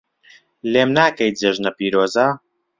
[0.71, 2.27] لێم ناکەی جێژنە پیرۆزە